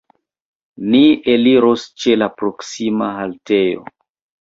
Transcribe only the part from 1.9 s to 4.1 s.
ĉe la proksima haltejo.